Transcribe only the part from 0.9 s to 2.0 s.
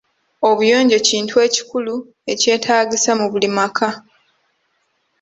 kintu ekikulu